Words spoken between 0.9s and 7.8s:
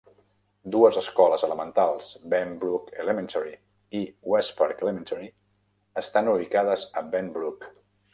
escoles elementals, Benbrook Elementary i Westpark Elementary, estan ubicades a Benbrook.